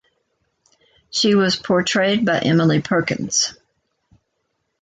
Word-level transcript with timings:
She 1.11 1.35
was 1.35 1.57
portrayed 1.57 2.25
by 2.25 2.39
Emily 2.39 2.81
Perkins. 2.81 3.55